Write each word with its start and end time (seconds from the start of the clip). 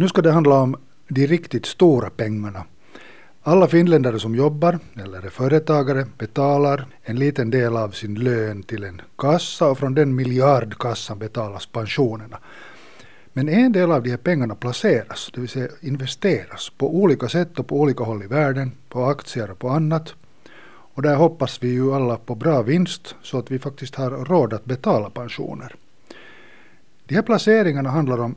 Nu 0.00 0.08
ska 0.08 0.22
det 0.22 0.32
handla 0.32 0.54
om 0.54 0.76
de 1.08 1.26
riktigt 1.26 1.66
stora 1.66 2.10
pengarna. 2.10 2.64
Alla 3.42 3.68
finländare 3.68 4.20
som 4.20 4.34
jobbar 4.34 4.78
eller 5.02 5.26
är 5.26 5.30
företagare 5.30 6.06
betalar 6.18 6.86
en 7.02 7.16
liten 7.16 7.50
del 7.50 7.76
av 7.76 7.90
sin 7.90 8.14
lön 8.14 8.62
till 8.62 8.84
en 8.84 9.00
kassa 9.18 9.66
och 9.70 9.78
från 9.78 9.94
den 9.94 10.14
miljardkassan 10.14 11.18
betalas 11.18 11.66
pensionerna. 11.66 12.38
Men 13.32 13.48
en 13.48 13.72
del 13.72 13.92
av 13.92 14.02
de 14.02 14.10
här 14.10 14.16
pengarna 14.16 14.54
placeras, 14.54 15.30
det 15.34 15.40
vill 15.40 15.50
säga 15.50 15.68
investeras 15.80 16.70
på 16.78 16.96
olika 16.96 17.28
sätt 17.28 17.58
och 17.58 17.66
på 17.66 17.80
olika 17.80 18.04
håll 18.04 18.22
i 18.22 18.26
världen, 18.26 18.72
på 18.88 19.04
aktier 19.04 19.50
och 19.50 19.58
på 19.58 19.68
annat. 19.68 20.14
Och 20.68 21.02
där 21.02 21.16
hoppas 21.16 21.62
vi 21.62 21.68
ju 21.68 21.94
alla 21.94 22.16
på 22.16 22.34
bra 22.34 22.62
vinst 22.62 23.14
så 23.22 23.38
att 23.38 23.50
vi 23.50 23.58
faktiskt 23.58 23.94
har 23.94 24.10
råd 24.10 24.52
att 24.52 24.64
betala 24.64 25.10
pensioner. 25.10 25.74
De 27.06 27.14
här 27.14 27.22
placeringarna 27.22 27.90
handlar 27.90 28.20
om 28.20 28.34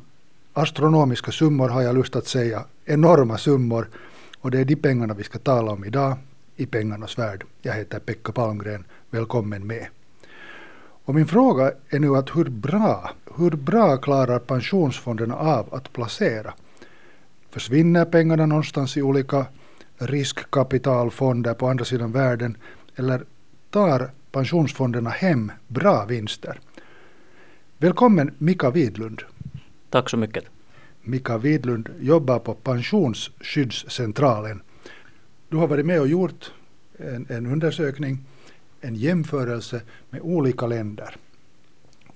astronomiska 0.53 1.31
summor 1.31 1.69
har 1.69 1.81
jag 1.81 1.95
lust 1.95 2.15
att 2.15 2.27
säga, 2.27 2.65
enorma 2.85 3.37
summor. 3.37 3.89
Och 4.39 4.51
det 4.51 4.59
är 4.59 4.65
de 4.65 4.75
pengarna 4.75 5.13
vi 5.13 5.23
ska 5.23 5.39
tala 5.39 5.71
om 5.71 5.85
idag 5.85 6.17
i 6.55 6.65
pengarnas 6.65 7.17
värld. 7.17 7.43
Jag 7.61 7.73
heter 7.73 7.99
Pekka 7.99 8.31
Palmgren, 8.31 8.85
välkommen 9.09 9.67
med. 9.67 9.87
Och 11.05 11.15
min 11.15 11.27
fråga 11.27 11.71
är 11.89 11.99
nu 11.99 12.15
att 12.17 12.35
hur 12.35 12.49
bra, 12.49 13.11
hur 13.37 13.51
bra 13.51 13.97
klarar 13.97 14.39
pensionsfonderna 14.39 15.35
av 15.35 15.73
att 15.73 15.93
placera? 15.93 16.53
Försvinner 17.49 18.05
pengarna 18.05 18.45
någonstans 18.45 18.97
i 18.97 19.01
olika 19.01 19.45
riskkapitalfonder 19.97 21.53
på 21.53 21.67
andra 21.67 21.85
sidan 21.85 22.11
världen 22.11 22.57
eller 22.95 23.23
tar 23.69 24.09
pensionsfonderna 24.31 25.09
hem 25.09 25.51
bra 25.67 26.05
vinster? 26.05 26.59
Välkommen 27.77 28.31
Mika 28.37 28.69
Widlund. 28.69 29.21
Tack 29.93 30.09
så 30.09 30.17
mycket. 30.17 30.43
Mika 31.01 31.37
Widlund 31.37 31.89
jobbar 31.99 32.39
på 32.39 32.53
Pensionsskyddscentralen. 32.53 34.61
Du 35.49 35.57
har 35.57 35.67
varit 35.67 35.85
med 35.85 36.01
och 36.01 36.07
gjort 36.07 36.51
en, 36.97 37.25
en 37.29 37.45
undersökning, 37.45 38.17
en 38.81 38.95
jämförelse 38.95 39.81
med 40.09 40.21
olika 40.21 40.67
länder. 40.67 41.15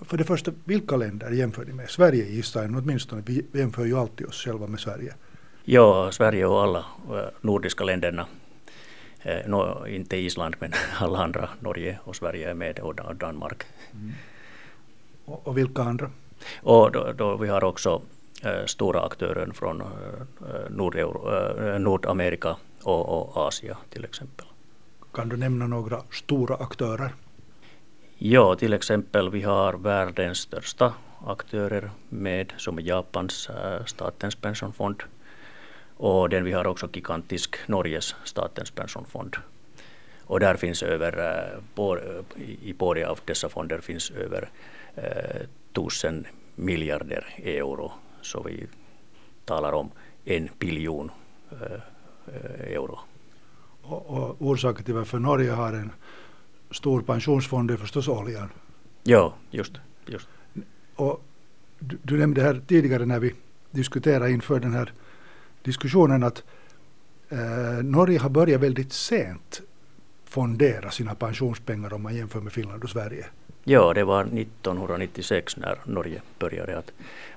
För 0.01 0.17
det 0.17 0.23
första, 0.23 0.51
vilka 0.63 0.97
länder 0.97 1.31
jämför 1.31 1.65
ni 1.65 1.73
med? 1.73 1.89
Sverige 1.89 2.25
gissar 2.25 2.63
jag 2.63 2.77
åtminstone. 2.77 3.23
Vi 3.25 3.45
jämför 3.53 3.85
ju 3.85 3.97
alltid 3.97 4.27
oss 4.27 4.43
själva 4.43 4.67
med 4.67 4.79
Sverige. 4.79 5.13
Ja, 5.63 6.11
Sverige 6.11 6.45
och 6.45 6.63
alla 6.63 6.85
eh, 7.09 7.27
nordiska 7.41 7.83
länderna. 7.83 8.27
Eh, 9.21 9.47
no, 9.47 9.87
inte 9.87 10.17
Island, 10.17 10.55
men 10.59 10.73
alla 10.99 11.23
andra. 11.23 11.49
Norge 11.59 11.99
och 12.03 12.15
Sverige 12.15 12.49
är 12.49 12.53
med 12.53 12.79
och 12.79 13.15
Danmark. 13.15 13.63
Mm. 13.93 14.13
Och, 15.25 15.47
och 15.47 15.57
vilka 15.57 15.81
andra? 15.81 16.11
Och 16.61 16.91
då, 16.91 17.11
då 17.11 17.37
vi 17.37 17.47
har 17.47 17.63
också 17.63 18.01
äh, 18.43 18.65
stora 18.65 19.01
aktörer 19.01 19.51
från 19.53 19.81
äh, 19.81 19.87
Nordeuro, 20.69 21.31
äh, 21.73 21.79
Nordamerika 21.79 22.55
och, 22.83 23.09
och 23.09 23.37
Asien 23.37 23.75
till 23.89 24.05
exempel. 24.05 24.45
Kan 25.13 25.29
du 25.29 25.37
nämna 25.37 25.67
några 25.67 26.01
stora 26.11 26.55
aktörer? 26.55 27.13
Ja, 28.17 28.55
till 28.55 28.73
exempel 28.73 29.29
vi 29.29 29.41
har 29.41 29.73
världens 29.73 30.37
största 30.37 30.93
aktörer 31.25 31.91
med 32.09 32.53
som 32.57 32.79
Japans 32.79 33.49
statens 33.85 34.35
pensionsfond 34.35 35.03
och 35.97 36.29
den 36.29 36.43
vi 36.43 36.51
har 36.51 36.67
också 36.67 36.89
gigantisk 36.93 37.55
Norges 37.67 38.15
statens 38.23 38.71
pensionsfond. 38.71 39.35
Och 40.25 40.39
där 40.39 40.55
finns 40.55 40.83
över, 40.83 41.59
i 42.61 42.73
båda 42.73 43.09
av 43.09 43.19
dessa 43.25 43.49
fonder 43.49 43.79
finns 43.79 44.11
över 44.11 44.49
tusen 45.73 46.27
miljarder 46.57 47.35
euro. 47.37 47.91
Så 48.21 48.43
vi 48.43 48.67
talar 49.45 49.73
om 49.73 49.91
en 50.25 50.49
biljon 50.59 51.11
eh, 51.51 51.81
euro. 52.73 52.99
Och, 53.81 54.09
och 54.09 54.35
orsaken 54.39 54.83
till 54.83 54.93
varför 54.93 55.19
Norge 55.19 55.51
har 55.51 55.73
en 55.73 55.91
stor 56.71 57.01
pensionsfond 57.01 57.71
är 57.71 57.77
förstås 57.77 58.07
oljan. 58.07 58.49
Ja, 59.03 59.33
just. 59.51 59.73
just. 60.05 60.27
Och 60.95 61.23
du, 61.79 61.97
du 62.03 62.17
nämnde 62.17 62.41
här 62.41 62.61
tidigare 62.67 63.05
när 63.05 63.19
vi 63.19 63.33
diskuterade 63.71 64.31
inför 64.31 64.59
den 64.59 64.73
här 64.73 64.93
diskussionen 65.63 66.23
att 66.23 66.43
eh, 67.29 67.83
Norge 67.83 68.19
har 68.19 68.29
börjat 68.29 68.61
väldigt 68.61 68.93
sent 68.93 69.61
fondera 70.25 70.91
sina 70.91 71.15
pensionspengar 71.15 71.93
om 71.93 72.01
man 72.01 72.15
jämför 72.15 72.41
med 72.41 72.53
Finland 72.53 72.83
och 72.83 72.89
Sverige. 72.89 73.25
Ja, 73.69 73.93
det 73.93 74.03
var 74.03 74.21
1996 74.23 75.57
när 75.57 75.77
Norge 75.85 76.21
började 76.39 76.77
att 76.77 76.91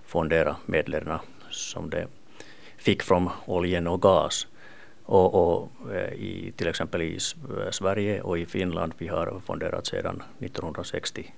fondera 0.04 0.56
medlen 0.66 1.18
som 1.50 1.90
det 1.90 2.06
fick 2.76 3.02
från 3.02 3.28
oljan 3.46 3.86
och 3.86 4.02
gas. 4.02 4.46
Och, 5.04 5.34
och 5.34 5.70
eh, 5.92 6.12
i, 6.12 6.52
till 6.56 6.68
exempel 6.68 7.02
i 7.02 7.14
eh, 7.14 7.70
Sverige 7.70 8.20
och 8.20 8.38
i 8.38 8.46
Finland 8.46 8.92
vi 8.98 9.08
har 9.08 9.40
fonderat 9.44 9.86
sedan 9.86 10.22
1960 10.38 11.34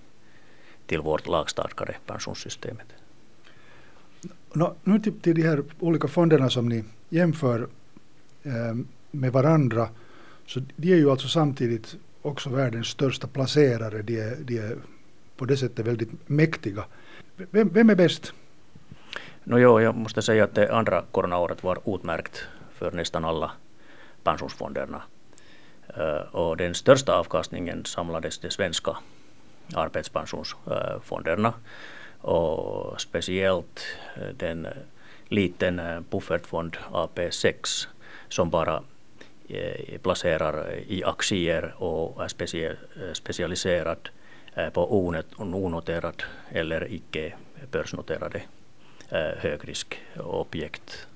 till 0.86 1.00
vårt 1.00 1.28
lagstadgade 1.28 1.96
pensionssystemet. 2.06 2.86
No, 4.52 4.74
nu 4.84 4.98
till, 4.98 5.20
till 5.20 5.34
de 5.34 5.42
här 5.42 5.64
olika 5.78 6.08
fonderna 6.08 6.50
som 6.50 6.68
ni 6.68 6.84
jämför 7.08 7.68
eh, 8.42 8.76
med 9.10 9.32
varandra. 9.32 9.88
Så 10.46 10.60
de 10.76 10.92
är 10.92 10.96
ju 10.96 11.10
alltså 11.10 11.28
samtidigt 11.28 11.96
också 12.22 12.50
världens 12.50 12.86
största 12.86 13.26
placerare. 13.26 14.02
De 14.02 14.20
är, 14.20 14.36
de 14.36 14.58
är 14.58 14.76
på 15.36 15.44
det 15.44 15.56
sättet 15.56 15.86
väldigt 15.86 16.28
mäktiga. 16.28 16.84
Vem, 17.36 17.68
vem 17.68 17.90
är 17.90 17.94
bäst? 17.94 18.32
No, 19.44 19.58
jo, 19.58 19.80
jag 19.80 19.94
måste 19.94 20.22
säga 20.22 20.44
att 20.44 20.54
det 20.54 20.74
andra 20.74 21.04
coronaåret 21.10 21.64
var 21.64 21.78
utmärkt 21.94 22.44
för 22.72 22.92
nästan 22.92 23.24
alla 23.24 23.50
pensionsfonderna. 24.22 25.02
Eh, 25.96 26.34
och 26.34 26.56
den 26.56 26.74
största 26.74 27.12
avkastningen 27.12 27.84
samlades 27.84 28.38
de 28.38 28.50
svenska 28.50 28.96
arbetspensionsfonderna 29.74 31.52
och 32.20 33.00
speciellt 33.00 33.80
eh, 34.16 34.28
den 34.36 34.66
liten 35.28 35.78
eh, 35.78 36.00
buffertfond 36.00 36.76
AP6 36.92 37.86
som 38.28 38.50
bara 38.50 38.82
placerar 40.02 40.74
i 40.86 41.04
aktier 41.04 41.74
och 41.78 42.24
är 42.24 43.14
specialiserad 43.14 44.08
eh, 44.54 44.68
på 44.70 44.96
onoterad 45.36 46.22
eller 46.50 46.92
icke 46.92 47.34
börsnoterade 47.70 48.42
eh, 49.08 49.38
högriskobjekt. 49.38 51.06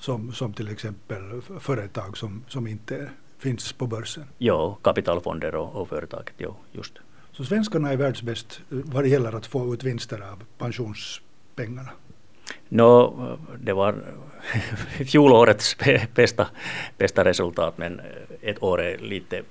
Som, 0.00 0.32
som 0.32 0.52
till 0.52 0.68
exempel 0.68 1.42
företag 1.60 2.18
som, 2.18 2.44
som 2.48 2.66
inte 2.66 3.10
finns 3.38 3.72
på 3.72 3.86
börsen? 3.86 4.24
Ja, 4.38 4.78
kapitalfonder 4.82 5.54
och, 5.54 5.74
och 5.74 5.88
företaget, 5.88 6.34
ja, 6.36 6.56
just. 6.72 6.92
Så 7.32 7.44
svenskarna 7.44 7.92
är 7.92 7.96
världsbäst 7.96 8.60
vad 8.68 9.04
det 9.04 9.08
gäller 9.08 9.32
att 9.32 9.46
få 9.46 9.74
ut 9.74 9.84
vinster 9.84 10.20
av 10.20 10.42
pensionspengarna? 10.58 11.90
No, 12.74 13.38
det 13.60 13.72
var 13.72 13.94
fjolårets 15.06 15.76
bästa, 16.14 16.46
bästa 16.98 17.24
resultat 17.24 17.78
men 17.78 18.00
eh, 18.00 18.04
ett 18.40 18.62
år 18.62 18.80
är 18.80 18.98
lite 18.98 19.42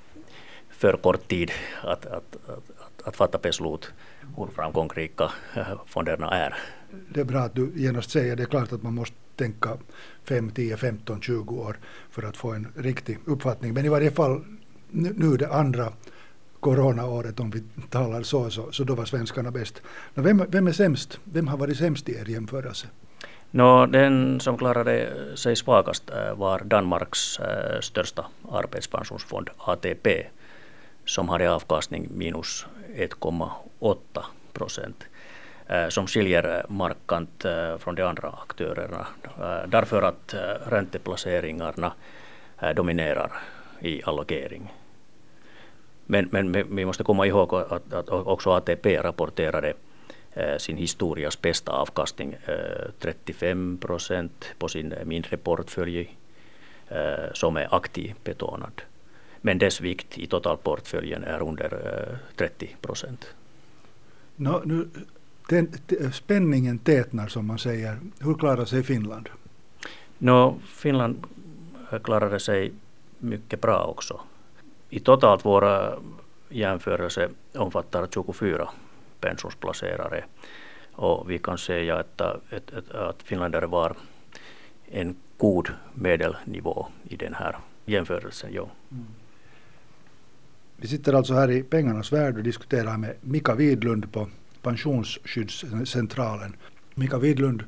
för 0.69 0.93
kort 0.93 1.27
tid 1.27 1.51
att, 1.83 2.05
att, 2.05 2.35
att, 2.47 3.07
att 3.07 3.15
fatta 3.15 3.37
beslut 3.37 3.91
hur 4.37 4.47
framgångsrika 4.55 5.31
fonderna 5.85 6.29
är. 6.29 6.55
Det 7.13 7.19
är 7.19 7.25
bra 7.25 7.39
att 7.39 7.55
du 7.55 7.71
genast 7.75 8.11
säger 8.11 8.35
det. 8.35 8.43
är 8.43 8.47
klart 8.47 8.71
att 8.71 8.83
man 8.83 8.95
måste 8.95 9.15
tänka 9.35 9.77
5, 10.23 10.51
10, 10.51 10.77
15, 10.77 11.21
20 11.21 11.55
år 11.55 11.77
för 12.09 12.23
att 12.23 12.37
få 12.37 12.51
en 12.51 12.67
riktig 12.75 13.17
uppfattning. 13.25 13.73
Men 13.73 13.85
i 13.85 13.89
varje 13.89 14.11
fall 14.11 14.45
nu 14.89 15.37
det 15.37 15.53
andra 15.53 15.93
coronaåret, 16.59 17.39
om 17.39 17.51
vi 17.51 17.63
talar 17.89 18.23
så, 18.23 18.49
så, 18.49 18.71
så 18.71 18.83
då 18.83 18.95
var 18.95 19.05
svenskarna 19.05 19.51
bäst. 19.51 19.81
Vem, 20.13 20.45
vem 20.49 20.67
är 20.67 20.71
sämst? 20.71 21.19
Vem 21.23 21.47
har 21.47 21.57
varit 21.57 21.77
sämst 21.77 22.09
i 22.09 22.15
er 22.15 22.29
jämförelse? 22.29 22.87
No, 23.51 23.85
den 23.85 24.39
som 24.39 24.57
klarade 24.57 25.01
eh, 25.01 25.35
sig 25.35 25.55
svagast 25.55 26.09
eh, 26.09 26.33
var 26.33 26.59
Danmarks 26.59 27.39
eh, 27.39 27.79
största 27.79 28.25
arbetspensionsfond 28.51 29.49
ATP 29.57 30.27
som 31.05 31.29
hade 31.29 31.51
avkastning 31.51 32.07
minus 32.11 32.65
1,8 32.95 33.95
procent 34.53 35.03
som 35.89 36.07
skiljer 36.07 36.65
markant 36.69 37.45
från 37.79 37.95
de 37.95 38.03
andra 38.03 38.29
aktörerna 38.29 39.07
därför 39.67 40.01
att 40.01 40.35
ränteplaceringarna 40.65 41.93
dominerar 42.75 43.31
i 43.79 44.03
allokering. 44.03 44.73
Men, 46.05 46.29
men 46.31 46.75
vi 46.75 46.85
måste 46.85 47.03
komma 47.03 47.27
ihåg 47.27 47.55
att, 47.55 47.93
att 47.93 48.09
också 48.09 48.49
ATP 48.51 49.01
rapporterade 49.01 49.73
sin 50.57 50.77
historias 50.77 51.41
bästa 51.41 51.71
avkastning 51.71 52.35
35 52.99 53.73
eh, 53.73 53.79
procent 53.79 54.45
på 54.57 54.67
sin 54.67 54.93
mindre 55.05 55.37
portfölj 55.37 56.17
eh, 56.89 57.33
som 57.33 57.57
är 57.57 57.75
aktivbetonad. 57.75 58.81
Men 59.41 59.57
dess 59.57 59.81
vikt 59.81 60.17
i 60.17 60.27
totalportföljen 60.27 61.23
är 61.23 61.41
under 61.41 62.17
30 62.35 62.75
procent. 62.81 63.25
No, 64.35 64.61
nu 64.65 64.87
spänningen 66.11 66.79
tätnar 66.79 67.27
som 67.27 67.47
man 67.47 67.59
säger. 67.59 67.97
Hur 68.19 68.33
klarar 68.33 68.65
sig 68.65 68.83
Finland? 68.83 69.29
No, 70.17 70.59
Finland 70.67 71.23
klarade 72.03 72.39
sig 72.39 72.71
mycket 73.19 73.61
bra 73.61 73.83
också. 73.83 74.19
I 74.89 74.99
totalt 74.99 75.45
våra 75.45 75.93
jämförelse 76.49 77.29
omfattar 77.53 78.07
24 78.13 78.69
pensionsplacerare 79.21 80.23
och 80.91 81.31
vi 81.31 81.39
kan 81.39 81.57
säga 81.57 81.97
att, 81.97 82.21
att, 82.21 82.91
att 82.91 83.23
finländare 83.23 83.67
var 83.67 83.95
en 84.91 85.15
god 85.37 85.69
medelnivå 85.93 86.87
i 87.03 87.15
den 87.15 87.33
här 87.33 87.55
jämförelsen. 87.85 88.53
Ja. 88.53 88.69
Mm. 88.91 89.05
Vi 90.77 90.87
sitter 90.87 91.13
alltså 91.13 91.33
här 91.33 91.51
i 91.51 91.63
Pengarnas 91.63 92.13
värld 92.13 92.37
och 92.37 92.43
diskuterar 92.43 92.97
med 92.97 93.15
Mika 93.21 93.55
Widlund 93.55 94.11
på 94.11 94.27
Pensionsskyddscentralen. 94.61 96.55
Mika 96.95 97.17
Widlund 97.17 97.63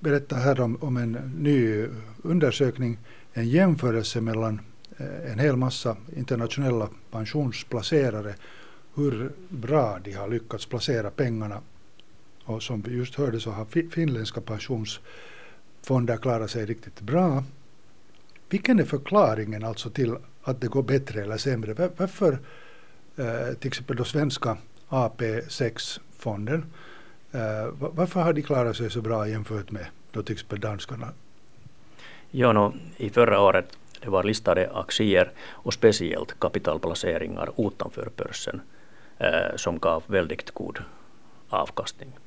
berättar 0.00 0.36
här 0.36 0.60
om, 0.60 0.76
om 0.80 0.96
en 0.96 1.12
ny 1.38 1.86
undersökning, 2.22 2.98
en 3.32 3.48
jämförelse 3.48 4.20
mellan 4.20 4.60
eh, 4.98 5.32
en 5.32 5.38
hel 5.38 5.56
massa 5.56 5.96
internationella 6.16 6.88
pensionsplacerare, 7.10 8.34
hur 8.94 9.32
bra 9.48 9.98
de 10.04 10.12
har 10.12 10.28
lyckats 10.28 10.66
placera 10.66 11.10
pengarna. 11.10 11.60
Och 12.44 12.62
som 12.62 12.82
vi 12.82 12.96
just 12.96 13.14
hörde 13.14 13.40
så 13.40 13.50
har 13.50 13.90
finländska 13.90 14.40
pensionsfonder 14.40 16.16
klarat 16.16 16.50
sig 16.50 16.66
riktigt 16.66 17.00
bra. 17.00 17.44
Vilken 18.48 18.78
är 18.78 18.84
förklaringen 18.84 19.64
alltså 19.64 19.90
till 19.90 20.16
att 20.42 20.60
det 20.60 20.66
går 20.66 20.82
bättre 20.82 21.22
eller 21.22 21.36
sämre? 21.36 21.90
Varför 21.96 22.38
eh, 23.16 23.54
till 23.58 23.68
exempel 23.68 23.96
då 23.96 24.04
svenska 24.04 24.56
AP6-fonden, 24.88 26.64
eh, 27.32 27.68
varför 27.78 28.20
har 28.20 28.32
de 28.32 28.42
klarat 28.42 28.76
sig 28.76 28.90
så 28.90 29.00
bra 29.00 29.28
jämfört 29.28 29.70
med 29.70 29.86
då 30.10 30.22
till 30.22 30.32
exempel 30.32 30.60
danskarna? 30.60 31.08
Ja, 32.30 32.52
no, 32.52 32.74
i 32.96 33.10
förra 33.10 33.40
året 33.40 33.78
det 34.00 34.10
var 34.10 34.24
listade 34.24 34.70
aktier 34.74 35.32
och 35.40 35.74
speciellt 35.74 36.40
kapitalplaceringar 36.40 37.50
utanför 37.56 38.10
börsen 38.16 38.60
som 39.56 39.78
gav 39.78 40.02
väldigt 40.06 40.50
god 40.50 40.78
avkastning. 41.48 42.18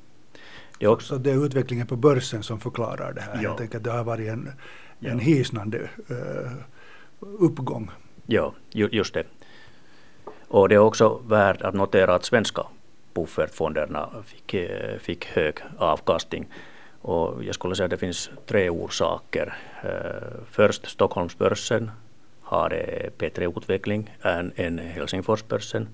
Det 0.78 0.84
är 0.84 0.88
också, 0.88 1.06
så 1.08 1.18
det 1.18 1.30
är 1.30 1.46
utvecklingen 1.46 1.86
på 1.86 1.96
börsen 1.96 2.42
som 2.42 2.60
förklarar 2.60 3.12
det 3.12 3.20
här? 3.20 3.34
Ja. 3.34 3.42
Jag 3.42 3.56
tänker 3.56 3.76
att 3.78 3.84
det 3.84 3.90
har 3.90 4.04
varit 4.04 4.28
en, 4.28 4.52
en 5.00 5.18
ja. 5.18 5.24
hisnande 5.24 5.78
uh, 6.10 6.52
uppgång. 7.20 7.90
Ja, 8.26 8.54
ju, 8.72 8.88
just 8.92 9.14
det. 9.14 9.24
Och 10.48 10.68
det 10.68 10.74
är 10.74 10.78
också 10.78 11.20
värt 11.26 11.62
att 11.62 11.74
notera 11.74 12.14
att 12.14 12.24
svenska 12.24 12.62
buffertfonderna 13.14 14.08
fick, 14.24 14.54
eh, 14.54 14.98
fick 14.98 15.24
hög 15.24 15.54
avkastning. 15.78 16.46
Och 17.00 17.44
jag 17.44 17.54
skulle 17.54 17.74
säga 17.74 17.84
att 17.84 17.90
det 17.90 17.96
finns 17.96 18.30
tre 18.46 18.70
orsaker. 18.70 19.56
Eh, 19.84 20.40
först 20.50 20.86
Stockholmsbörsen 20.86 21.90
har 22.42 22.70
bättre 23.18 23.44
utveckling 23.44 24.16
än 24.56 24.78
Helsingforsbörsen. 24.78 25.88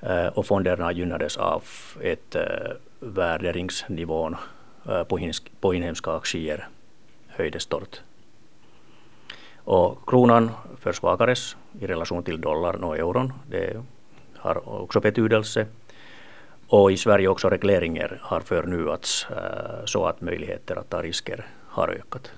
Eh, 0.00 0.26
och 0.26 0.46
fonderna 0.46 0.92
gynnades 0.92 1.36
av 1.36 1.64
ett 2.00 2.34
eh, 2.34 2.42
värderingsnivån 3.00 4.36
eh, 4.88 5.04
på 5.60 5.74
inhemska 5.74 6.10
aktier 6.10 6.68
höjdes 7.28 7.62
stort. 7.62 8.02
Och 9.56 10.08
kronan 10.08 10.50
försvagades 10.80 11.56
i 11.80 11.86
relation 11.86 12.22
till 12.22 12.40
dollarn 12.40 12.84
och 12.84 12.98
euron. 12.98 13.32
Det 13.50 13.82
har 14.36 14.68
också 14.82 15.00
betydelse. 15.00 15.66
Och 16.68 16.92
i 16.92 16.96
Sverige 16.96 17.28
också 17.28 17.48
regleringar 17.48 18.18
har 18.22 18.40
förnyats 18.40 19.26
så 19.84 20.06
att 20.06 20.20
möjligheter 20.20 20.76
att 20.76 20.90
ta 20.90 21.02
risker 21.02 21.46
har 21.68 21.88
ökat. 21.88 22.32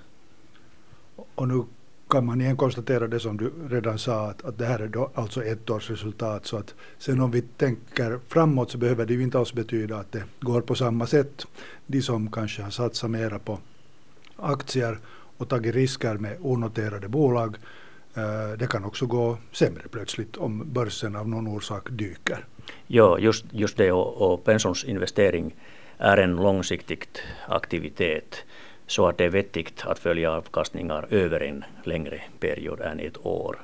Och 1.35 1.49
nu 1.49 1.65
kan 2.09 2.27
man 2.27 2.41
igen 2.41 2.57
konstatera 2.57 3.07
det 3.07 3.21
som 3.21 3.37
du 3.37 3.53
redan 3.71 3.99
sa 3.99 4.31
att, 4.31 4.45
att 4.45 4.59
det 4.59 4.67
här 4.67 4.79
är 4.79 4.89
då 4.89 5.11
alltså 5.15 5.45
ett 5.45 5.71
års 5.71 5.91
resultat. 5.91 6.47
Så 6.47 6.57
att 6.57 6.75
sen 6.99 7.21
om 7.21 7.31
vi 7.31 7.43
tänker 7.43 8.19
framåt 8.29 8.71
så 8.71 8.79
behöver 8.79 9.07
det 9.07 9.15
ju 9.15 9.23
inte 9.23 9.39
alls 9.39 9.53
betyda 9.53 9.97
att 9.97 10.13
det 10.13 10.23
går 10.41 10.61
på 10.61 10.75
samma 10.75 11.07
sätt. 11.07 11.47
De 11.87 12.03
som 12.03 12.31
kanske 12.31 12.63
har 12.63 12.71
satsat 12.71 13.11
mera 13.11 13.39
på 13.39 13.59
aktier 14.37 14.99
och 15.37 15.49
tagit 15.49 15.75
risker 15.75 16.15
med 16.17 16.37
onoterade 16.41 17.09
bolag. 17.09 17.57
Eh, 18.15 18.59
det 18.59 18.67
kan 18.67 18.85
också 18.85 19.07
gå 19.07 19.39
sämre 19.53 19.83
plötsligt 19.91 20.37
om 20.37 20.73
börsen 20.73 21.17
av 21.17 21.29
någon 21.29 21.47
orsak 21.47 21.89
dyker. 21.91 22.45
Ja, 22.87 23.19
just, 23.19 23.45
just 23.51 23.77
det 23.77 23.93
och, 23.93 24.33
och 24.33 24.45
pensionsinvestering 24.45 25.55
är 25.99 26.17
en 26.17 26.37
långsiktig 26.37 27.09
aktivitet 27.49 28.45
så 28.87 29.07
att 29.07 29.19
det 29.19 29.25
är 29.25 29.29
vettigt 29.29 29.85
att 29.87 29.99
följa 29.99 30.33
avkastningar 30.33 31.07
över 31.11 31.43
en 31.43 31.65
längre 31.85 32.21
period 32.41 32.81
än 32.81 33.01
ett 33.01 33.27
år. 33.27 33.57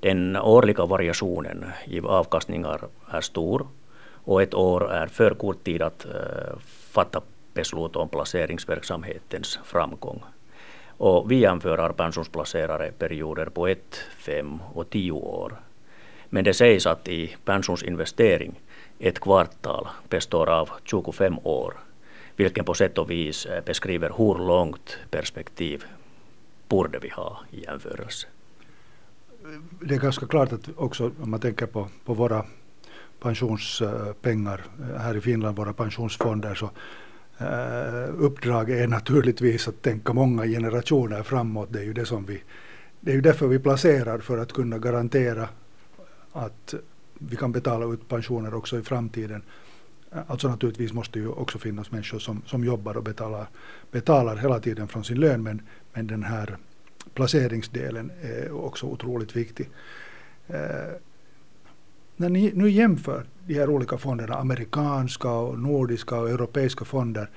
Den 0.00 0.36
årliga 0.36 0.86
variationen 0.86 1.64
i 1.84 2.00
avkastningar 2.00 2.80
är 3.10 3.20
stor 3.20 3.66
och 4.24 4.42
ett 4.42 4.54
år 4.54 4.92
är 4.92 5.06
för 5.06 5.34
kort 5.34 5.64
tid 5.64 5.82
att 5.82 6.04
eh, 6.04 6.58
fatta 6.90 7.20
beslut 7.54 7.96
om 7.96 8.08
placeringsverksamhetens 8.08 9.58
framgång. 9.64 10.22
Och 10.96 11.30
vi 11.30 11.36
jämför 11.36 11.92
pensionsplacerare 11.92 12.92
perioder 12.92 13.46
på 13.46 13.66
ett, 13.66 14.00
fem 14.18 14.58
och 14.74 14.90
tio 14.90 15.12
år. 15.12 15.52
Men 16.28 16.44
det 16.44 16.54
sägs 16.54 16.86
att 16.86 17.08
i 17.08 17.36
pensionsinvestering 17.44 18.60
ett 18.98 19.20
kvartal 19.20 19.88
består 20.08 20.48
av 20.50 20.70
25 20.84 21.38
år, 21.44 21.74
vilken 22.42 22.64
på 22.64 22.74
sätt 22.74 22.98
och 22.98 23.10
vis 23.10 23.46
eh, 23.46 23.64
beskriver 23.64 24.12
hur 24.16 24.46
långt 24.46 24.98
perspektiv 25.10 25.84
borde 26.68 26.98
vi 26.98 27.08
ha 27.08 27.40
i 27.50 27.64
jämförelse. 27.64 28.26
Det 29.80 29.94
är 29.94 29.98
ganska 29.98 30.26
klart 30.26 30.52
att 30.52 30.68
också 30.76 31.10
om 31.22 31.30
man 31.30 31.40
tänker 31.40 31.66
på, 31.66 31.88
på 32.04 32.14
våra 32.14 32.44
pensionspengar 33.20 34.64
eh, 34.80 35.00
här 35.00 35.16
i 35.16 35.20
Finland, 35.20 35.56
våra 35.56 35.72
pensionsfonder, 35.72 36.54
så 36.54 36.70
eh, 37.38 38.24
uppdraget 38.24 38.80
är 38.80 38.86
naturligtvis 38.86 39.68
att 39.68 39.82
tänka 39.82 40.12
många 40.12 40.46
generationer 40.46 41.22
framåt. 41.22 41.68
Det 41.72 41.78
är 41.78 41.84
ju 41.84 41.92
det 41.92 42.06
som 42.06 42.24
vi, 42.24 42.42
det 43.00 43.10
är 43.10 43.14
ju 43.14 43.20
därför 43.20 43.46
vi 43.46 43.58
placerar 43.58 44.18
för 44.18 44.38
att 44.38 44.52
kunna 44.52 44.78
garantera 44.78 45.48
att 46.32 46.74
vi 47.14 47.36
kan 47.36 47.52
betala 47.52 47.86
ut 47.94 48.08
pensioner 48.08 48.54
också 48.54 48.78
i 48.78 48.82
framtiden. 48.82 49.42
Alltså 50.26 50.48
naturligtvis 50.48 50.92
måste 50.92 51.18
ju 51.18 51.28
också 51.28 51.58
finnas 51.58 51.90
människor 51.90 52.18
som, 52.18 52.42
som 52.46 52.64
jobbar 52.64 52.96
och 52.96 53.02
betalar, 53.02 53.46
betalar 53.90 54.36
hela 54.36 54.60
tiden 54.60 54.88
från 54.88 55.04
sin 55.04 55.20
lön 55.20 55.42
men, 55.42 55.62
men 55.92 56.06
den 56.06 56.22
här 56.22 56.56
placeringsdelen 57.14 58.10
är 58.22 58.52
också 58.52 58.86
otroligt 58.86 59.36
viktig. 59.36 59.68
Eh, 60.48 60.92
när 62.16 62.28
ni 62.28 62.52
nu 62.54 62.70
jämför 62.70 63.24
de 63.46 63.54
här 63.54 63.70
olika 63.70 63.98
fonderna, 63.98 64.34
amerikanska 64.34 65.30
och 65.30 65.58
nordiska 65.58 66.20
och 66.20 66.30
europeiska 66.30 66.84
fonder, 66.84 67.30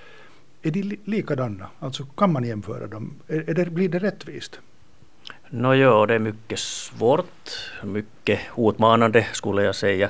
är 0.62 0.72
de 0.72 0.98
likadana? 1.06 1.68
Alltså 1.80 2.06
kan 2.06 2.34
man 2.34 2.44
jämföra 2.44 2.88
dem? 2.88 3.14
Är, 3.28 3.54
det, 3.54 3.66
blir 3.66 3.90
det 3.90 4.00
rättvist? 4.00 4.60
No, 5.50 6.06
det 6.06 6.16
är 6.16 6.20
mycket 6.20 6.60
svårt, 6.60 7.72
mycket 7.84 8.40
utmanande 8.58 9.28
skulle 9.34 9.64
jag 9.64 9.76
säga. 9.76 10.10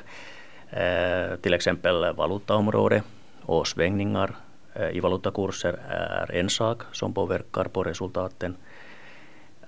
Eh, 0.75 1.35
till 1.41 1.53
exempel 1.53 2.13
valutaområdet 2.13 3.03
och 3.41 3.67
svängningar 3.67 4.35
eh, 4.73 4.89
i 4.89 4.99
valutakurser 4.99 5.79
är 5.89 6.31
en 6.31 6.49
sak 6.49 6.81
som 6.91 7.13
påverkar 7.13 7.63
på 7.63 7.83
resultaten. 7.83 8.55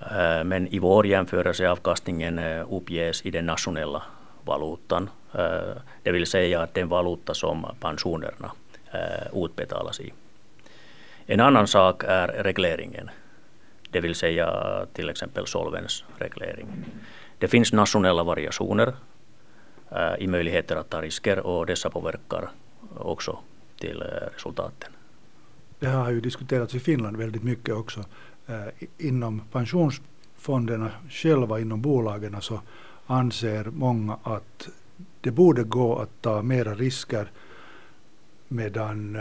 Eh, 0.02 0.44
men 0.44 0.68
i 0.68 0.80
vår 0.80 1.08
jämförelse 1.08 1.70
avkastningen 1.70 2.40
uppges 2.70 3.26
i 3.26 3.32
den 3.32 3.46
nationella 3.46 4.04
valutan. 4.46 5.10
Det 6.04 6.12
vill 6.12 6.26
säga 6.26 6.62
att 6.62 6.74
den 6.74 6.90
valuta 6.90 7.34
som 7.34 7.66
pensionerna 7.80 8.52
utbetalas 9.34 10.00
i. 10.00 10.14
En 11.26 11.40
annan 11.40 11.68
sak 11.68 12.04
är 12.08 12.28
regleringen, 12.28 13.10
det 13.90 14.00
vill 14.00 14.16
säga 14.16 14.86
till 14.94 15.10
exempel 15.10 15.48
solvensreglering. 15.48 16.68
Det 17.38 17.48
finns 17.48 17.74
nationella 17.74 18.24
variationer 18.24 18.94
Eh, 19.92 20.16
i 20.20 20.28
möjligheter 20.28 20.76
att 20.76 20.90
ta 20.90 21.02
risker 21.02 21.40
och 21.40 21.66
dessa 21.66 21.90
påverkar 21.90 22.50
också 22.98 23.40
till 23.80 24.02
eh, 24.02 24.06
resultaten. 24.34 24.92
Det 25.80 25.88
här 25.88 25.98
har 25.98 26.12
ju 26.12 26.22
diskuterats 26.22 26.76
i 26.76 26.80
Finland 26.80 27.18
väldigt 27.18 27.44
mycket 27.44 27.76
också. 27.76 28.06
Eh, 28.48 28.86
inom 28.98 29.42
pensionsfonderna 29.52 30.92
själva, 31.10 31.60
inom 31.60 31.82
bolagen, 31.82 32.42
så 32.42 32.62
anser 33.06 33.66
många 33.66 34.18
att 34.24 34.70
det 35.22 35.32
borde 35.32 35.64
gå 35.64 36.00
att 36.00 36.22
ta 36.22 36.42
mera 36.42 36.76
risker 36.76 37.32
medan 38.48 39.18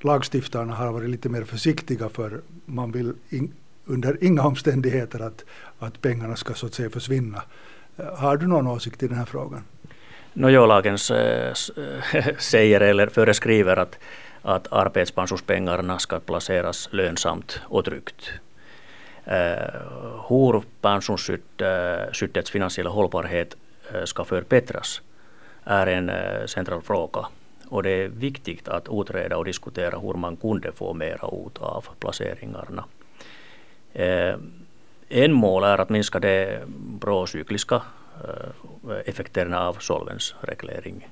lagstiftarna 0.00 0.74
har 0.74 0.92
varit 0.92 1.10
lite 1.10 1.28
mer 1.28 1.44
försiktiga 1.44 2.08
för 2.08 2.40
man 2.64 2.92
vill 2.92 3.14
in, 3.28 3.52
under 3.84 4.24
inga 4.24 4.42
omständigheter 4.42 5.20
att, 5.20 5.44
att 5.78 6.00
pengarna 6.00 6.36
ska 6.36 6.54
så 6.54 6.66
att 6.66 6.74
säga 6.74 6.90
försvinna. 6.90 7.42
Har 8.16 8.36
du 8.36 8.46
någon 8.46 8.66
åsikt 8.66 9.02
i 9.02 9.08
den 9.08 9.18
här 9.18 9.24
frågan? 9.24 9.62
No, 10.34 10.66
lagen 10.66 10.94
eh, 10.94 11.54
säger 12.38 12.80
eh, 12.80 12.88
eller 12.90 13.06
föreskriver 13.06 13.76
att, 13.76 13.98
att 14.42 14.72
arbetspensionspengarna 14.72 15.98
ska 15.98 16.20
placeras 16.20 16.88
lönsamt 16.92 17.60
och 17.64 17.84
tryggt. 17.84 18.32
Eh, 19.24 19.74
hur 20.28 20.62
pensionsskyddets 20.80 22.50
finansiella 22.50 22.90
hållbarhet 22.90 23.56
ska 24.04 24.24
förbättras 24.24 25.02
är 25.64 25.86
en 25.86 26.10
central 26.48 26.82
fråga. 26.82 27.26
Och 27.68 27.82
det 27.82 27.90
är 27.90 28.08
viktigt 28.08 28.68
att 28.68 28.88
utreda 28.90 29.36
och 29.36 29.44
diskutera 29.44 29.98
hur 29.98 30.14
man 30.14 30.36
kunde 30.36 30.72
få 30.72 30.94
mera 30.94 31.28
ut 31.46 31.58
av 31.58 31.84
placeringarna. 31.98 32.84
En 35.08 35.32
mål 35.32 35.64
är 35.64 35.78
att 35.78 35.88
minska 35.90 36.20
det 36.20 36.60
procykliska 37.00 37.82
effekterna 39.04 39.60
av 39.60 39.74
solvensreglering. 39.74 41.08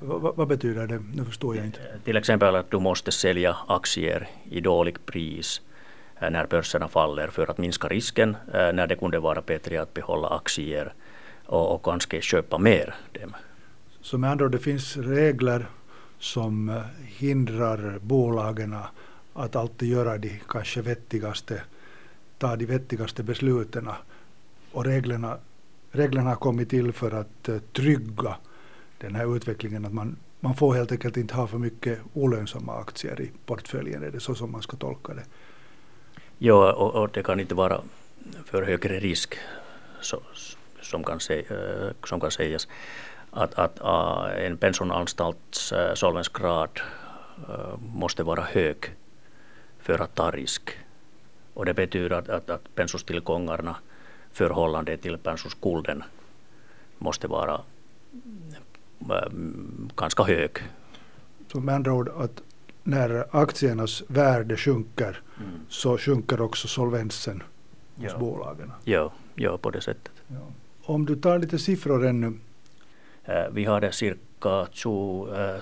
Vad, 0.00 0.36
vad 0.36 0.48
betyder 0.48 0.86
det? 0.86 1.02
Nu 1.14 1.24
förstår 1.24 1.56
jag 1.56 1.64
inte. 1.64 1.80
Till 2.04 2.16
exempel 2.16 2.56
att 2.56 2.70
du 2.70 2.78
måste 2.78 3.12
sälja 3.12 3.56
aktier 3.68 4.28
i 4.44 4.60
dåligt 4.60 5.06
pris 5.06 5.60
när 6.20 6.46
börserna 6.46 6.88
faller 6.88 7.28
för 7.28 7.50
att 7.50 7.58
minska 7.58 7.88
risken 7.88 8.36
när 8.52 8.86
det 8.86 8.96
kunde 8.96 9.18
vara 9.18 9.40
bättre 9.40 9.82
att 9.82 9.94
behålla 9.94 10.28
aktier 10.28 10.94
och, 11.46 11.74
och 11.74 11.82
kanske 11.82 12.20
köpa 12.20 12.58
mer 12.58 12.94
dem. 13.12 13.36
Så 14.00 14.18
med 14.18 14.30
andra 14.30 14.44
ord, 14.44 14.52
det 14.52 14.58
finns 14.58 14.96
regler 14.96 15.66
som 16.18 16.82
hindrar 17.18 17.98
bolagen 17.98 18.76
att 19.34 19.56
alltid 19.56 19.88
göra 19.88 20.18
de 20.18 20.40
kanske 20.48 20.82
vettigaste, 20.82 21.62
ta 22.38 22.56
de 22.56 22.66
vettigaste 22.66 23.22
besluten. 23.22 23.88
Och 24.72 24.84
reglerna, 24.84 25.38
reglerna 25.96 26.30
har 26.30 26.36
kommit 26.36 26.70
till 26.70 26.92
för 26.92 27.10
att 27.10 27.48
eh, 27.48 27.58
trygga 27.58 28.36
den 28.98 29.14
här 29.14 29.36
utvecklingen 29.36 29.84
att 29.84 29.92
man, 29.92 30.16
man 30.40 30.54
får 30.54 30.74
helt 30.74 30.92
enkelt 30.92 31.16
inte 31.16 31.34
ha 31.34 31.46
för 31.46 31.58
mycket 31.58 31.98
olönsamma 32.14 32.80
aktier 32.80 33.20
i 33.20 33.30
portföljen. 33.46 34.02
Är 34.02 34.10
det 34.10 34.20
så 34.20 34.34
som 34.34 34.52
man 34.52 34.62
ska 34.62 34.76
tolka 34.76 35.14
det? 35.14 35.24
Ja, 36.38 36.72
och, 36.72 36.94
och 36.94 37.10
det 37.12 37.22
kan 37.22 37.40
inte 37.40 37.54
vara 37.54 37.80
för 38.44 38.62
högre 38.62 39.00
risk 39.00 39.38
så, 40.00 40.20
som, 40.82 41.04
kan 41.04 41.20
se, 41.20 41.38
eh, 41.38 41.90
som 42.04 42.20
kan 42.20 42.30
sägas 42.30 42.68
att, 43.30 43.54
att 43.54 43.80
en 44.38 44.56
pensionanstalts 44.56 45.72
eh, 45.72 45.94
solvensgrad 45.94 46.80
måste 47.78 48.22
vara 48.22 48.42
hög 48.42 48.76
för 49.78 50.02
att 50.02 50.14
ta 50.14 50.30
risk. 50.30 50.78
Och 51.54 51.64
det 51.64 51.74
betyder 51.74 52.10
att, 52.10 52.28
att, 52.28 52.50
att 52.50 52.74
pensionstillgångarna 52.74 53.76
förhållande 54.36 54.96
till 54.96 55.18
pensionsskulden 55.18 56.02
måste 56.98 57.28
vara 57.28 57.60
ganska 59.96 60.22
hög. 60.22 60.50
Så 61.52 61.60
med 61.60 61.74
andra 61.74 61.92
ord 61.92 62.08
att 62.08 62.42
när 62.82 63.26
aktiernas 63.30 64.02
värde 64.08 64.56
sjunker 64.56 65.22
mm. 65.38 65.50
så 65.68 65.98
sjunker 65.98 66.40
också 66.40 66.68
solvensen 66.68 67.42
hos 67.96 68.12
ja. 68.12 68.18
bolagen? 68.18 68.72
Ja, 68.84 69.12
ja, 69.34 69.58
på 69.58 69.70
det 69.70 69.80
sättet. 69.80 70.12
Ja. 70.28 70.36
Om 70.82 71.06
du 71.06 71.16
tar 71.16 71.38
lite 71.38 71.58
siffror 71.58 72.06
ännu. 72.06 72.32
Vi 73.50 73.64
hade 73.64 73.92
cirka 73.92 74.66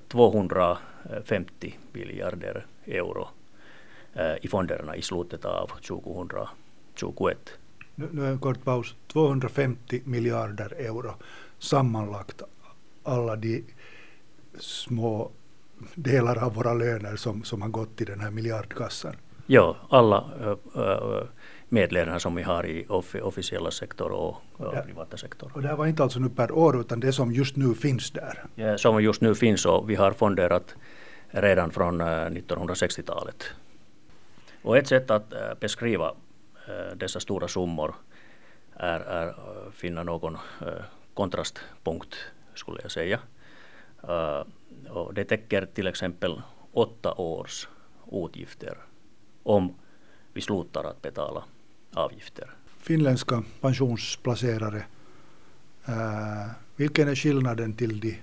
250 0.09 1.79
miljarder 1.93 2.67
euro 2.87 3.29
i 4.43 4.49
fonderna 4.49 4.97
i 4.97 5.03
slutet 5.03 5.45
av 5.45 5.71
2021. 5.89 7.59
Nu, 7.95 8.09
nu 8.13 8.27
en 8.27 8.39
kort 8.39 8.65
paus. 8.65 8.95
250 9.13 10.01
miljarder 10.05 10.75
euro 10.79 11.15
sammanlagt 11.59 12.43
alla 13.03 13.37
de 13.37 13.65
små 14.59 15.31
delar 15.95 16.45
av 16.45 16.55
våra 16.55 16.75
löner 16.75 17.17
som, 17.17 17.45
som 17.45 17.63
har 17.63 17.69
gått 17.69 17.97
till 17.97 18.07
den 18.07 18.21
här 18.21 18.31
miljardkassan? 18.31 19.17
Ja, 19.47 19.77
alla 19.89 20.25
äh, 20.75 21.23
medlemmarna 21.69 22.21
som 22.21 22.35
vi 22.35 22.43
har 22.43 22.67
i 22.67 22.87
off 22.89 23.15
officiella 23.15 23.71
sektor 23.71 24.11
och 24.11 24.37
äh, 24.61 24.85
privata 24.85 25.17
sektor. 25.17 25.51
Och 25.55 25.63
det 25.63 25.69
här 25.69 25.77
var 25.77 25.87
inte 25.87 26.03
alltså 26.03 26.21
nu 26.21 26.29
per 26.29 26.53
år 26.53 26.81
utan 26.81 27.01
det 27.01 27.13
som 27.13 27.33
just 27.33 27.57
nu 27.57 27.75
finns 27.75 28.11
där? 28.11 28.45
Ja, 28.55 28.79
som 28.79 29.03
just 29.03 29.21
nu 29.21 29.35
finns 29.35 29.67
och 29.67 29.91
vi 29.91 29.95
har 29.95 30.13
fonderat 30.13 30.75
redan 31.31 31.71
från 31.71 32.01
äh, 32.01 32.05
1960-talet. 32.05 33.45
Och 34.63 34.77
ett 34.77 34.87
sätt 34.87 35.11
att 35.11 35.35
beskriva 35.61 36.15
Eh, 36.69 36.97
dessa 36.97 37.21
stora 37.21 37.49
summor 37.49 37.95
är, 38.77 39.01
är 39.01 39.29
eh, 39.29 39.71
finna 39.73 40.03
någon 40.03 40.35
eh, 40.35 40.85
kontrastpunkt 41.15 42.15
skulle 42.55 42.81
jag 42.83 42.91
säga. 42.91 43.21
Och 44.91 45.15
det 45.15 45.25
täcker 45.25 45.67
till 45.67 45.87
exempel 45.87 46.43
åtta 46.73 47.15
års 47.15 47.69
utgifter 48.13 48.79
om 49.43 49.75
vi 50.33 50.41
slutar 50.41 50.85
att 50.85 51.03
betala 51.03 51.45
avgifter. 51.95 52.51
Finländska 52.81 53.43
pensionsplacerare, 53.61 54.85
vilken 56.77 57.09
är 57.09 57.15
skillnaden 57.15 57.73
till 57.73 58.01
de 58.01 58.21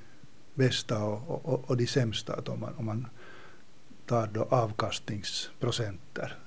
bästa 0.53 1.03
och, 1.03 1.45
och, 1.45 1.69
och 1.69 1.77
de 1.77 1.87
sämsta 1.87 2.41
om 2.47 2.59
man, 2.59 2.75
om 2.77 2.85
man 2.85 3.07
tar 4.05 4.27
då 4.27 4.43
avkastningsprocenter? 4.43 6.37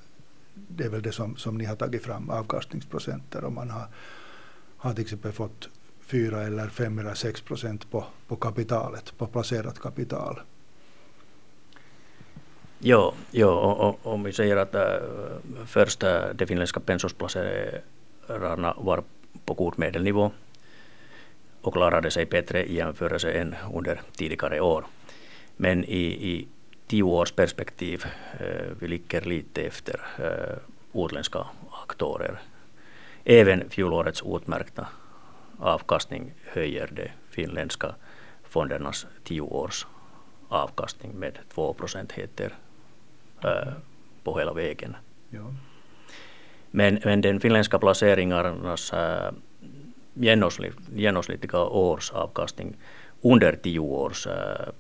Det 0.55 0.85
är 0.85 0.89
väl 0.89 1.03
det 1.03 1.13
som, 1.13 1.37
som 1.37 1.59
ni 1.59 1.65
har 1.65 1.77
tagit 1.77 2.03
fram, 2.03 2.31
avkastningsprocenter. 2.31 3.45
Om 3.45 3.55
man 3.55 3.71
har, 3.71 3.87
har 4.77 4.93
till 4.93 5.03
exempel 5.03 5.33
fått 5.33 5.69
fyra 6.01 6.43
eller 6.43 6.69
fem 6.69 6.99
eller 6.99 7.15
sex 7.15 7.41
procent 7.41 7.91
på, 7.91 8.05
på 8.29 8.37
kapitalet, 8.37 9.19
på 9.19 9.27
placerat 9.27 9.79
kapital. 9.79 10.41
Jo, 12.79 13.13
jo 13.31 13.49
och, 13.49 13.89
och, 13.89 13.99
om 14.03 14.23
vi 14.23 14.33
säger 14.33 14.57
att 14.57 14.75
äh, 14.75 14.83
första 15.67 16.29
äh, 16.29 16.35
de 16.35 16.47
finländska 16.47 16.81
pensionsplacerarna 16.81 18.75
var 18.77 19.03
på 19.45 19.55
god 19.55 19.79
medelnivå 19.79 20.31
och 21.61 21.73
klarade 21.73 22.11
sig 22.11 22.27
bättre 22.27 22.65
i 22.65 22.75
jämförelse 22.75 23.33
än 23.33 23.55
under 23.75 24.01
tidigare 24.17 24.61
år. 24.61 24.85
Men 25.57 25.85
i, 25.85 26.03
i 26.03 26.49
tio 26.87 27.03
års 27.03 27.33
perspektiv 27.33 28.05
äh, 28.41 28.77
vi 28.81 28.89
ligger 28.89 29.21
lite 29.21 29.63
efter 29.63 30.01
äh, 30.19 31.05
utländska 31.05 31.47
aktörer. 31.83 32.41
Även 33.25 33.71
fjolårets 33.71 34.23
utmärkta 34.27 34.87
avkastning 35.59 36.33
höjer 36.45 36.89
de 36.93 37.09
finländska 37.31 37.95
fondernas 38.43 39.07
tioårs 39.25 39.87
avkastning 40.49 41.13
med 41.13 41.39
två 41.55 41.75
procentenheter 41.75 42.55
äh, 43.45 43.73
på 44.25 44.39
hela 44.39 44.53
vägen. 44.53 44.97
Ja. 45.31 45.55
Men, 46.71 47.01
men 47.05 47.21
den 47.21 47.41
finländska 47.41 47.79
placeringarnas 47.79 48.93
äh, 48.93 49.33
genomsnitt, 50.15 50.75
genomsnittliga 50.95 51.65
årsavkastning 51.65 52.77
under 53.23 53.53
tioårsperioden 53.53 54.69
äh, 54.69 54.75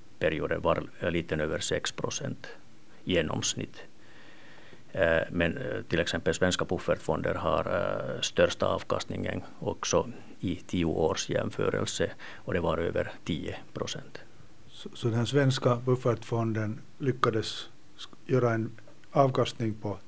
var 0.58 0.82
lite 1.10 1.34
över 1.34 1.58
6 1.58 1.92
procent 1.92 2.46
genomsnitt. 3.04 3.76
Men 5.30 5.58
till 5.88 6.00
exempel 6.00 6.34
svenska 6.34 6.64
buffertfonder 6.64 7.34
har 7.34 8.18
största 8.22 8.66
avkastningen 8.66 9.42
också 9.58 10.08
i 10.40 10.56
tio 10.56 10.84
års 10.84 11.28
jämförelse 11.28 12.10
och 12.34 12.54
det 12.54 12.60
var 12.60 12.78
över 12.78 13.12
10 13.24 13.56
procent. 13.72 14.18
Så, 14.68 14.88
så 14.94 15.08
den 15.08 15.26
svenska 15.26 15.76
buffertfonden 15.76 16.80
lyckades 16.98 17.68
göra 18.26 18.54
en 18.54 18.70
avkastning 19.12 19.74
på 19.74 19.98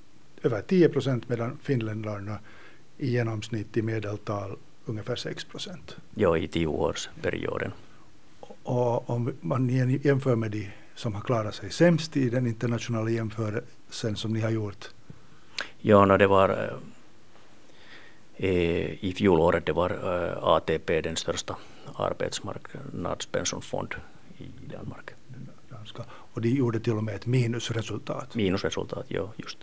över 0.43 0.63
10 0.63 0.89
procent 0.89 1.29
medan 1.29 1.59
finländarna 1.63 2.39
i 2.99 3.11
genomsnitt 3.11 3.77
i 3.77 3.83
medeltal 3.83 4.57
ungefär 4.85 5.17
6 5.17 5.45
procent. 5.45 5.97
Ja, 6.15 6.39
i 6.39 6.49
tioårsperioden. 6.49 7.73
Och 8.63 9.11
om 9.11 9.35
man 9.41 9.69
jämför 10.03 10.37
med 10.37 10.51
de 10.51 10.71
som 10.95 11.15
har 11.15 11.21
klarat 11.21 11.55
sig 11.55 11.71
sämst 11.71 12.17
i 12.17 12.31
den 12.31 12.47
internationella 12.47 13.11
jämförelsen 13.11 14.17
som 14.17 14.33
ni 14.33 14.41
har 14.41 14.51
gjort? 14.51 14.91
Ja, 15.79 16.05
no, 16.05 16.17
det 16.17 16.27
var 16.27 16.79
eh, 18.37 19.05
i 19.05 19.15
fjolåret 19.17 19.67
det 19.67 19.73
var 19.73 19.91
eh, 19.91 20.45
ATP 20.45 21.01
den 21.01 21.17
största 21.17 21.57
arbetsmarknadspensionsfond 21.95 23.95
i 24.39 24.73
Danmark. 24.73 25.11
Och 26.07 26.43
de 26.43 26.49
gjorde 26.49 26.81
till 26.81 26.93
och 26.93 27.05
med 27.05 27.15
ett 27.15 27.27
minusresultat. 27.27 28.35
Minusresultat, 28.35 29.05
ja 29.09 29.33
just. 29.37 29.59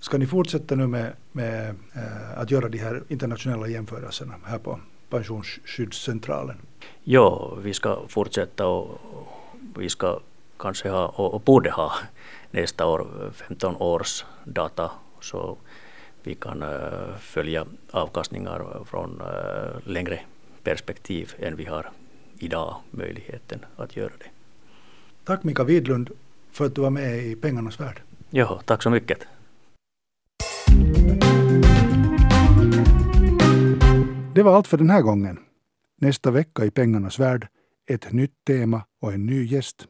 Ska 0.00 0.18
ni 0.18 0.26
fortsätta 0.26 0.74
nu 0.74 0.86
med, 0.86 1.12
med 1.32 1.74
äh, 1.94 2.38
att 2.38 2.50
göra 2.50 2.68
de 2.68 2.78
här 2.78 3.02
internationella 3.08 3.68
jämförelserna 3.68 4.34
här 4.44 4.58
på 4.58 4.80
Pensionsskyddscentralen? 5.10 6.56
Ja, 7.04 7.54
vi 7.62 7.74
ska 7.74 7.98
fortsätta 8.08 8.66
och 8.66 9.00
vi 9.78 9.88
ska 9.88 10.20
kanske 10.58 10.88
ha 10.88 11.06
och 11.06 11.40
borde 11.40 11.70
ha 11.70 11.92
nästa 12.50 12.86
år 12.86 13.30
15 13.32 13.76
års 13.76 14.24
data 14.44 14.90
så 15.20 15.56
vi 16.22 16.34
kan 16.34 16.62
eh, 16.62 17.16
följa 17.18 17.66
avkastningar 17.90 18.84
från 18.84 19.20
eh, 19.20 19.88
längre 19.88 20.20
perspektiv 20.62 21.34
än 21.38 21.56
vi 21.56 21.64
har 21.64 21.90
idag 22.38 22.76
möjligheten 22.90 23.64
att 23.76 23.96
göra 23.96 24.12
det. 24.18 24.30
Tack 25.24 25.44
Mika 25.44 25.64
Widlund 25.64 26.10
för 26.50 26.66
att 26.66 26.74
du 26.74 26.80
var 26.80 26.90
med 26.90 27.18
i 27.18 27.36
Pengarnas 27.36 27.80
värld. 27.80 28.00
Jo, 28.30 28.58
tack 28.64 28.82
så 28.82 28.90
mycket. 28.90 29.18
Det 34.34 34.42
var 34.42 34.56
allt 34.56 34.66
för 34.66 34.76
den 34.76 34.90
här 34.90 35.02
gången. 35.02 35.38
Nästa 36.00 36.30
vecka 36.30 36.64
i 36.64 36.70
Pengarnas 36.70 37.18
värld 37.18 37.48
ett 37.90 38.12
nytt 38.12 38.44
tema 38.46 38.84
och 39.02 39.12
en 39.12 39.26
ny 39.26 39.44
gäst. 39.44 39.86